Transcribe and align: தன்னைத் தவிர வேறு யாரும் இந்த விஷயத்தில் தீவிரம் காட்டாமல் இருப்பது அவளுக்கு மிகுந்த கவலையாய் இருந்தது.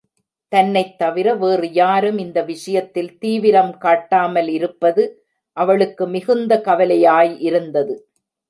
தன்னைத் 0.51 0.97
தவிர 0.97 1.27
வேறு 1.33 1.71
யாரும் 1.71 2.17
இந்த 2.17 2.39
விஷயத்தில் 2.43 3.11
தீவிரம் 3.17 3.77
காட்டாமல் 3.77 4.49
இருப்பது 4.49 5.05
அவளுக்கு 5.57 6.07
மிகுந்த 6.07 6.61
கவலையாய் 6.65 7.33
இருந்தது. 7.39 7.95